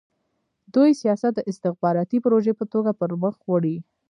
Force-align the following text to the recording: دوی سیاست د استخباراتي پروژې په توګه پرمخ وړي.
دوی 0.73 0.91
سیاست 1.01 1.31
د 1.35 1.39
استخباراتي 1.51 2.17
پروژې 2.25 2.53
په 2.59 2.65
توګه 2.73 2.91
پرمخ 2.99 3.35
وړي. 3.49 3.75